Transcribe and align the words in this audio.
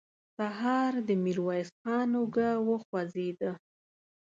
سهار 0.37 0.93
د 1.07 1.09
ميرويس 1.23 1.69
خان 1.79 2.09
اوږه 2.19 2.49
وخوځېده. 2.67 3.51